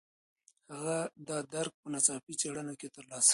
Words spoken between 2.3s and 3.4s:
څېړنه کې ترلاسه کړ.